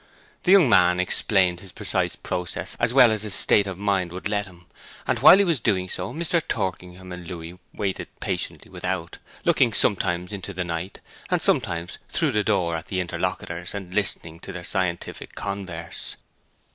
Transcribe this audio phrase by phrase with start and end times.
[0.45, 4.27] The young man explained his precise processes as well as his state of mind would
[4.27, 4.65] let him,
[5.05, 6.41] and while he was doing so Mr.
[6.47, 12.43] Torkingham and Louis waited patiently without, looking sometimes into the night, and sometimes through the
[12.43, 16.15] door at the interlocutors, and listening to their scientific converse.